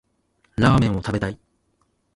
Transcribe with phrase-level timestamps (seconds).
[0.55, 1.39] ラーメンを食べたい